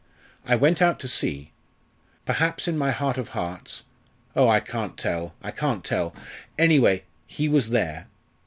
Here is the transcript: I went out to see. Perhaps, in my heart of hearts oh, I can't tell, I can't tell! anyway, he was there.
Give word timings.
I 0.47 0.55
went 0.55 0.81
out 0.81 0.99
to 1.01 1.07
see. 1.07 1.51
Perhaps, 2.25 2.67
in 2.67 2.75
my 2.75 2.89
heart 2.89 3.19
of 3.19 3.29
hearts 3.37 3.83
oh, 4.35 4.49
I 4.49 4.59
can't 4.59 4.97
tell, 4.97 5.35
I 5.43 5.51
can't 5.51 5.83
tell! 5.83 6.15
anyway, 6.57 7.03
he 7.27 7.47
was 7.47 7.69
there. 7.69 8.07